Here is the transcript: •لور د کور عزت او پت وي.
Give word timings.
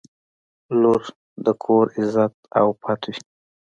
•لور 0.81 1.01
د 1.45 1.47
کور 1.63 1.85
عزت 1.97 2.33
او 2.59 2.67
پت 2.81 3.01
وي. 3.11 3.19